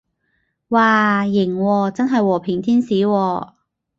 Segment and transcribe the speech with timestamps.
[0.67, 3.53] 嘩，型喎，真係和平天使喎